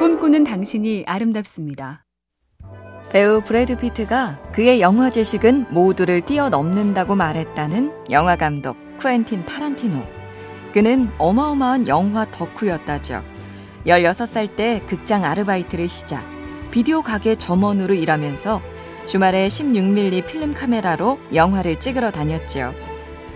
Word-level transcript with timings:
꿈꾸는 0.00 0.44
당신이 0.44 1.04
아름답습니다. 1.06 2.06
배우 3.10 3.42
브래드 3.42 3.76
피트가 3.76 4.40
그의 4.50 4.80
영화 4.80 5.10
지식은 5.10 5.66
모두를 5.74 6.22
뛰어넘는다고 6.22 7.16
말했다는 7.16 8.06
영화 8.10 8.34
감독 8.34 8.78
쿠엔틴 8.96 9.44
타란티노. 9.44 10.02
그는 10.72 11.10
어마어마한 11.18 11.86
영화 11.86 12.24
덕후였다죠. 12.30 13.22
16살 13.86 14.56
때 14.56 14.82
극장 14.86 15.22
아르바이트를 15.22 15.90
시작. 15.90 16.24
비디오 16.70 17.02
가게 17.02 17.34
점원으로 17.34 17.92
일하면서 17.92 18.62
주말에 19.04 19.48
16mm 19.48 20.26
필름 20.26 20.54
카메라로 20.54 21.18
영화를 21.34 21.78
찍으러 21.78 22.10
다녔죠. 22.10 22.72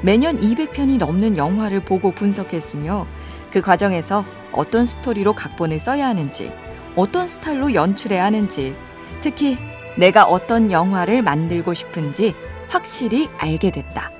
매년 0.00 0.40
200편이 0.40 0.96
넘는 0.96 1.36
영화를 1.36 1.84
보고 1.84 2.10
분석했으며 2.12 3.06
그 3.54 3.60
과정에서 3.60 4.24
어떤 4.50 4.84
스토리로 4.84 5.32
각본을 5.32 5.78
써야 5.78 6.08
하는지, 6.08 6.52
어떤 6.96 7.28
스타일로 7.28 7.72
연출해야 7.72 8.24
하는지, 8.24 8.74
특히 9.20 9.56
내가 9.96 10.24
어떤 10.24 10.72
영화를 10.72 11.22
만들고 11.22 11.72
싶은지 11.72 12.34
확실히 12.68 13.28
알게 13.38 13.70
됐다. 13.70 14.10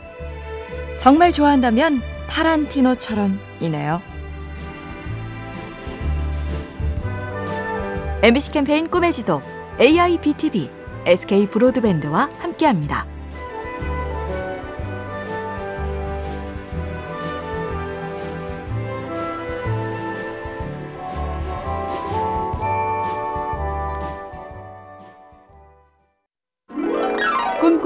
정말 0.99 1.33
좋아한다면 1.33 2.01
타란티노처럼이네요. 2.29 4.01
MBC 8.23 8.53
캠페인 8.53 8.87
꿈의 8.87 9.13
지도 9.13 9.41
AIBTV 9.81 10.71
SK 11.07 11.49
브로드밴드와 11.49 12.31
함께합니다. 12.39 13.14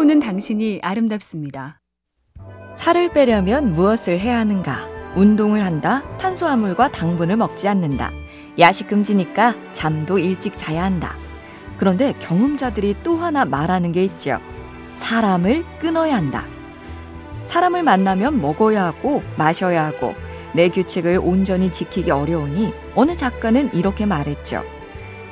꿈꾸는 0.09 0.21
당신이 0.21 0.81
아름답습니다. 0.83 1.81
살을 2.75 3.13
빼려면 3.13 3.73
무엇을 3.73 4.19
해야 4.19 4.39
하는가? 4.39 4.91
운동을 5.15 5.63
한다. 5.63 6.03
탄수화물과 6.17 6.93
당분을 6.93 7.37
먹지 7.37 7.69
않는다. 7.69 8.11
야식 8.59 8.87
금지니까 8.87 9.55
잠도 9.73 10.19
일찍 10.19 10.55
자야 10.55 10.83
한다. 10.83 11.15
그런데 11.77 12.15
경험자들이 12.21 12.97
또 13.03 13.17
하나 13.17 13.45
말하는 13.45 13.93
게 13.93 14.03
있죠. 14.05 14.41
사람을 14.95 15.65
끊어야 15.79 16.17
한다. 16.17 16.47
사람을 17.45 17.83
만나면 17.83 18.41
먹어야 18.41 18.87
하고 18.87 19.23
마셔야 19.37 19.85
하고 19.85 20.15
내 20.55 20.71
규칙을 20.71 21.21
온전히 21.23 21.71
지키기 21.71 22.11
어려우니 22.11 22.73
어느 22.95 23.15
작가는 23.15 23.75
이렇게 23.75 24.07
말했죠. 24.07 24.65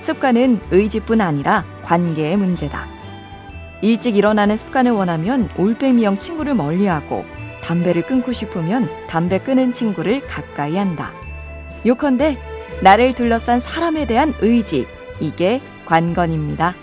습관은 0.01 0.61
의지뿐 0.71 1.23
아니라 1.23 1.65
관계의 1.83 2.37
문제다. 2.37 2.96
일찍 3.83 4.17
일어나는 4.17 4.57
습관을 4.57 4.93
원하면 4.93 5.49
올빼미형 5.57 6.19
친구를 6.19 6.55
멀리하고 6.55 7.25
담배를 7.63 8.03
끊고 8.03 8.33
싶으면 8.33 8.89
담배 9.09 9.39
끊은 9.39 9.73
친구를 9.73 10.21
가까이 10.23 10.77
한다. 10.77 11.13
요컨대 11.85 12.39
나를 12.83 13.13
둘러싼 13.13 13.61
사람에 13.61 14.07
대한 14.07 14.35
의지, 14.41 14.87
이게 15.21 15.61
관건입니다. 15.87 16.75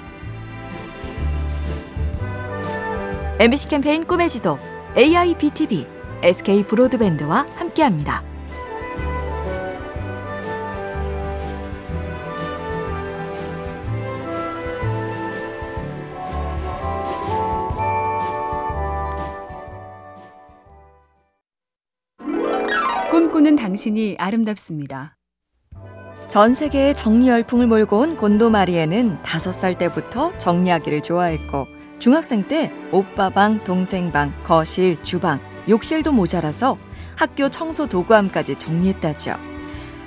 MBC 3.40 3.68
캠페인 3.68 4.04
꿈의 4.04 4.30
지도 4.30 4.58
AIBTV 4.98 5.88
SK 6.22 6.64
브로드밴드와 6.64 7.46
함께합니다. 7.56 8.33
꿈꾸는 23.24 23.56
당신이 23.56 24.18
아름답습니다. 24.20 25.16
전 26.28 26.54
세계에 26.54 26.94
정리 26.94 27.30
열풍을 27.30 27.68
몰고 27.68 28.00
온 28.00 28.18
곤도 28.18 28.50
마리에는 28.50 29.22
다섯 29.22 29.54
살 29.54 29.78
때부터 29.78 30.38
정리하기를 30.38 31.02
좋아했고 31.04 31.68
중학생 32.00 32.46
때 32.50 32.70
오빠 32.92 33.30
방, 33.30 33.64
동생 33.64 34.12
방, 34.12 34.34
거실, 34.44 35.02
주방, 35.04 35.40
욕실도 35.70 36.12
모자라서 36.12 36.78
학교 37.16 37.48
청소 37.48 37.88
도구함까지 37.88 38.58
정리했다죠. 38.58 39.36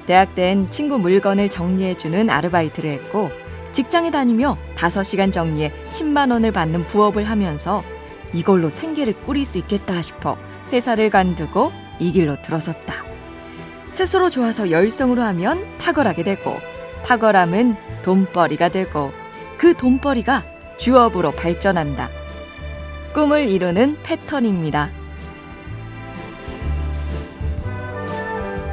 대학 0.04 0.34
땐 0.34 0.68
친구 0.68 0.98
물건을 0.98 1.48
정리해주는 1.48 2.28
아르바이트를 2.28 2.90
했고 2.90 3.30
직장에 3.72 4.10
다니며 4.10 4.58
5시간 4.76 5.32
정리에 5.32 5.72
10만 5.88 6.32
원을 6.32 6.52
받는 6.52 6.86
부업을 6.86 7.24
하면서 7.24 7.82
이걸로 8.34 8.68
생계를 8.68 9.14
꾸릴 9.22 9.46
수 9.46 9.56
있겠다 9.56 10.02
싶어 10.02 10.36
회사를 10.70 11.08
관두고 11.08 11.72
이 11.98 12.12
길로 12.12 12.36
들어섰다. 12.42 13.05
스스로 13.90 14.28
좋아서 14.30 14.70
열성으로 14.70 15.22
하면 15.22 15.66
탁월하게 15.78 16.22
되고 16.22 16.56
탁월함은 17.04 17.76
돈벌이가 18.02 18.68
되고 18.68 19.12
그 19.56 19.74
돈벌이가 19.74 20.44
주업으로 20.76 21.32
발전한다. 21.32 22.10
꿈을 23.14 23.48
이루는 23.48 23.96
패턴입니다. 24.02 24.90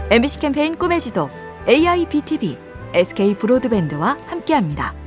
MBC 0.09 0.40
캠페인 0.40 0.75
꿈의 0.75 1.00
지도 1.00 1.30
AIBTV 1.68 2.57
SK 2.94 3.35
브로드밴드와 3.35 4.18
함께합니다. 4.28 5.02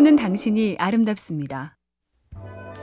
꿈꾸는 0.00 0.16
당신이 0.16 0.76
아름답습니다. 0.78 1.76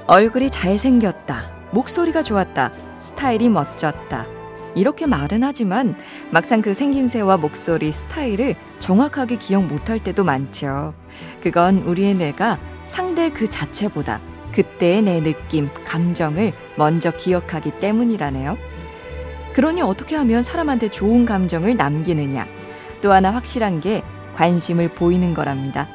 얼굴이 0.06 0.52
잘생겼다. 0.52 1.70
목소리가 1.72 2.22
좋았다. 2.22 2.72
스타일이 3.00 3.50
멋졌다. 3.50 4.28
이렇게 4.76 5.08
말은 5.08 5.44
하지만 5.44 5.98
막상 6.32 6.62
그 6.62 6.76
생김새와 6.76 7.38
목소리, 7.38 7.92
스타일을 7.92 8.56
정확하게 8.78 9.38
기억 9.38 9.66
못할 9.66 9.98
때도 9.98 10.24
많죠. 10.24 10.94
그건 11.42 11.80
우리의 11.80 12.14
뇌가 12.14 12.60
상대 12.86 13.32
그 13.32 13.50
자체보다 13.50 14.22
그때의 14.52 15.02
내 15.02 15.22
느낌, 15.22 15.70
감정을 15.86 16.54
먼저 16.78 17.10
기억하기 17.10 17.80
때문이라네요. 17.80 18.58
그러니 19.54 19.82
어떻게 19.82 20.16
하면 20.16 20.44
사람한테 20.44 20.90
좋은 20.90 21.26
감정을 21.26 21.78
남기느냐. 21.78 22.46
또 23.02 23.12
하나 23.12 23.34
확실한 23.34 23.82
게 23.82 24.04
관심을 24.36 24.90
보이는 24.94 25.34
거랍니다. 25.34 25.90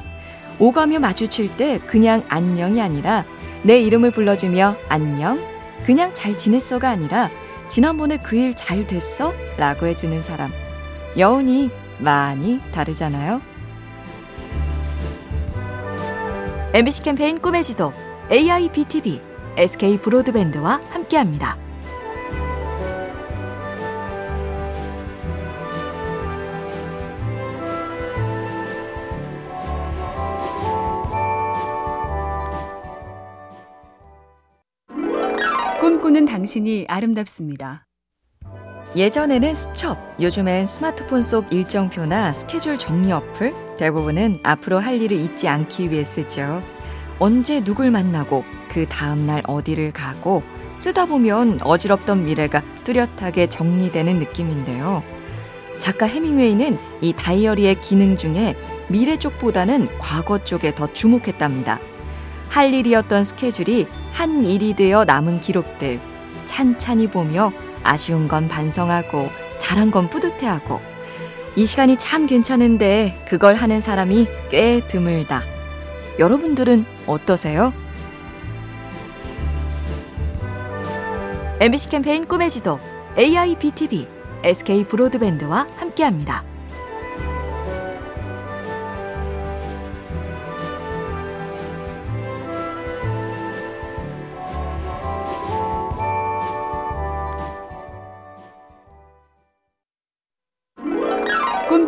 오가며 0.63 0.99
마주칠 0.99 1.57
때 1.57 1.77
그냥 1.79 2.23
안녕이 2.29 2.81
아니라 2.81 3.25
내 3.63 3.81
이름을 3.81 4.11
불러주며 4.11 4.77
안녕, 4.87 5.37
그냥 5.85 6.13
잘 6.13 6.37
지냈어가 6.37 6.89
아니라 6.89 7.29
지난번에 7.67 8.15
그 8.15 8.37
일 8.37 8.53
잘 8.55 8.87
됐어? 8.87 9.33
라고 9.57 9.87
해주는 9.87 10.21
사람. 10.21 10.51
여운이 11.17 11.69
많이 11.99 12.61
다르잖아요. 12.71 13.41
MBC 16.73 17.03
캠페인 17.03 17.37
꿈의 17.39 17.61
지도 17.63 17.91
AIBTV 18.31 19.21
SK 19.57 19.97
브로드밴드와 19.97 20.79
함께합니다. 20.89 21.57
꿈꾸는 35.83 36.23
당신이 36.23 36.85
아름답습니다. 36.87 37.85
예전에는 38.95 39.53
수첩, 39.53 39.97
요즘엔 40.17 40.65
스마트폰 40.65 41.21
속 41.21 41.51
일정표나 41.51 42.31
스케줄 42.31 42.77
정리 42.77 43.11
어플 43.11 43.75
대부분은 43.75 44.37
앞으로 44.43 44.79
할 44.79 45.01
일을 45.01 45.17
잊지 45.17 45.49
않기 45.49 45.91
위해 45.91 46.05
쓰죠. 46.05 46.63
언제 47.19 47.61
누굴 47.61 47.91
만나고 47.91 48.45
그 48.69 48.85
다음날 48.85 49.41
어디를 49.45 49.91
가고 49.91 50.41
쓰다 50.79 51.05
보면 51.05 51.59
어지럽던 51.61 52.23
미래가 52.23 52.63
뚜렷하게 52.85 53.47
정리되는 53.47 54.19
느낌인데요. 54.19 55.03
작가 55.79 56.05
해밍웨이는 56.05 56.77
이 57.01 57.11
다이어리의 57.11 57.81
기능 57.81 58.15
중에 58.15 58.55
미래 58.87 59.17
쪽보다는 59.17 59.89
과거 59.99 60.41
쪽에 60.45 60.73
더 60.73 60.93
주목했답니다. 60.93 61.81
할 62.53 62.71
일이었던 62.71 63.25
스케줄이 63.25 63.87
한 64.11 64.45
일이 64.45 64.75
되어 64.75 65.05
남은 65.05 65.39
기록들 65.39 65.99
찬찬히 66.45 67.07
보며 67.07 67.51
아쉬운 67.81 68.27
건 68.27 68.47
반성하고 68.47 69.31
잘한 69.57 69.89
건 69.89 70.07
뿌듯해하고 70.07 70.79
이 71.55 71.65
시간이 71.65 71.97
참 71.97 72.27
괜찮은데 72.27 73.25
그걸 73.27 73.55
하는 73.55 73.81
사람이 73.81 74.27
꽤 74.51 74.87
드물다. 74.87 75.41
여러분들은 76.19 76.85
어떠세요? 77.07 77.73
MBC 81.59 81.89
캠페인 81.89 82.23
꿈의 82.23 82.51
지도 82.51 82.77
AIBTV 83.17 84.07
SK 84.43 84.83
브로드밴드와 84.83 85.65
함께합니다. 85.77 86.52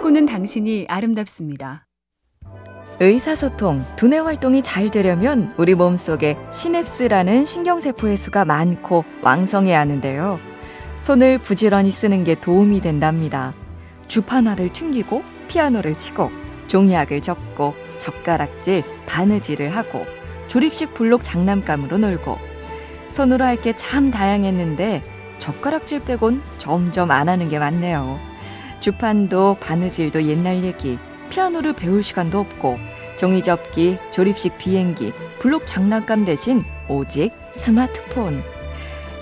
꿈꾸는 0.05 0.27
당신이 0.27 0.85
아름답습니다. 0.87 1.87
의사소통, 2.99 3.83
두뇌 3.95 4.19
활동이 4.19 4.61
잘 4.61 4.91
되려면 4.91 5.51
우리 5.57 5.73
몸속에 5.73 6.37
시냅스라는 6.51 7.43
신경세포의 7.43 8.15
수가 8.15 8.45
많고 8.45 9.03
왕성해야 9.23 9.79
하는데요. 9.79 10.39
손을 10.99 11.39
부지런히 11.39 11.89
쓰는 11.89 12.23
게 12.23 12.35
도움이 12.35 12.81
된답니다. 12.81 13.55
주파나를 14.07 14.71
튕기고 14.73 15.23
피아노를 15.47 15.97
치고 15.97 16.29
종이학을 16.67 17.21
접고 17.21 17.73
젓가락질, 17.97 18.83
바느질을 19.07 19.75
하고 19.75 20.05
조립식 20.49 20.93
블록 20.93 21.23
장난감으로 21.23 21.97
놀고 21.97 22.37
손으로 23.09 23.43
할 23.43 23.55
게 23.57 23.73
참 23.75 24.11
다양했는데 24.11 25.01
젓가락질 25.39 26.03
빼곤 26.05 26.43
점점 26.59 27.09
안 27.09 27.27
하는 27.27 27.49
게 27.49 27.57
많네요. 27.57 28.34
주판도 28.85 29.57
바느질도 29.59 30.27
옛날 30.27 30.63
얘기, 30.63 30.99
피아노를 31.31 31.73
배울 31.73 32.03
시간도 32.03 32.39
없고 32.39 32.77
종이 33.17 33.41
접기, 33.41 33.97
조립식 34.11 34.59
비행기, 34.59 35.11
블록 35.39 35.65
장난감 35.65 36.23
대신 36.23 36.61
오직 36.87 37.31
스마트폰. 37.53 38.43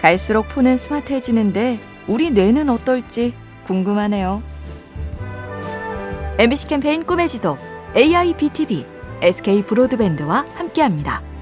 갈수록 0.01 0.49
폰은 0.49 0.75
스마트해지는데 0.75 1.79
우리 2.07 2.31
뇌는 2.31 2.69
어떨지 2.69 3.33
궁금하네요. 3.65 4.43
MBC 6.39 6.67
캠페인 6.67 7.01
꿈의 7.01 7.29
지도 7.29 7.55
AIBTV 7.95 8.85
SK 9.21 9.63
브로드밴드와 9.63 10.43
함께합니다. 10.55 11.32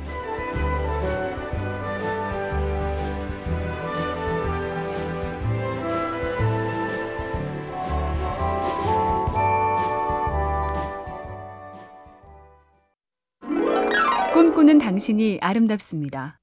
꿈꾸는 14.62 14.78
당신이 14.78 15.40
아름답습니다. 15.42 16.38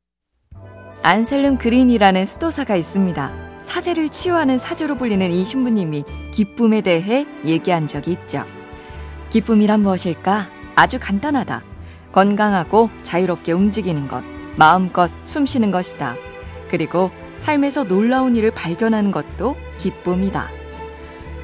안셀름 1.03 1.57
그린이라는 1.57 2.27
수도사가 2.27 2.75
있습니다. 2.75 3.33
사제를 3.63 4.09
치유하는 4.09 4.59
사주로 4.59 4.97
불리는 4.97 5.31
이 5.31 5.45
신부님이 5.45 6.03
기쁨에 6.33 6.81
대해 6.81 7.27
얘기한 7.45 7.87
적이 7.87 8.13
있죠. 8.13 8.45
기쁨이란 9.31 9.83
무엇일까? 9.83 10.49
아주 10.75 10.99
간단하다. 11.01 11.63
건강하고 12.11 12.91
자유롭게 13.05 13.53
움직이는 13.53 14.09
것, 14.09 14.25
마음껏 14.57 15.11
숨 15.23 15.47
쉬는 15.47 15.71
것이다. 15.71 16.17
그리고 16.71 17.13
삶에서 17.37 17.85
놀라운 17.85 18.35
일을 18.35 18.51
발견하는 18.51 19.13
것도 19.13 19.55
기쁨이다. 19.79 20.49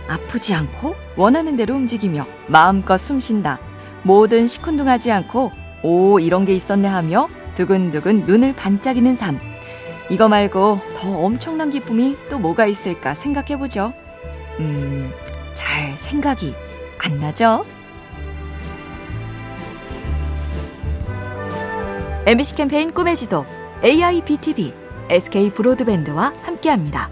아프지 0.09 0.55
않고 0.55 0.97
원하는 1.17 1.57
대로 1.57 1.75
움직이며 1.77 2.27
마음껏 2.49 2.99
숨 2.99 3.21
쉰다. 3.21 3.61
뭐든 4.03 4.49
시큰둥하지 4.49 5.13
않고 5.13 5.64
오 5.85 6.19
이런 6.19 6.47
게 6.47 6.55
있었네 6.55 6.89
하며 6.89 7.29
두근두근 7.55 8.25
눈을 8.25 8.57
반짝이는 8.57 9.15
삶. 9.15 9.39
이거 10.11 10.29
말고 10.29 10.81
더 10.97 11.19
엄청난 11.19 11.69
기쁨이 11.69 12.17
또 12.31 12.39
뭐가 12.39 12.67
있을까 12.67 13.15
생각해보죠. 13.15 13.93
음, 14.61 15.13
잘 15.53 15.95
생각이 15.97 16.55
안 17.05 17.21
나죠? 17.21 17.65
MBC 22.27 22.55
캠페인 22.55 22.91
꿈의 22.91 23.15
지도 23.15 23.45
AIBTV 23.85 24.73
SK 25.11 25.51
브로드밴드와 25.51 26.33
함께합니다. 26.43 27.11